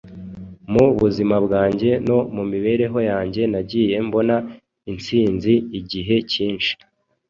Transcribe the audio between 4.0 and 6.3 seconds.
mbona insinzi igihe